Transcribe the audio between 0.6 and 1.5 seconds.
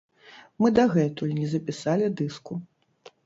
Мы дагэтуль не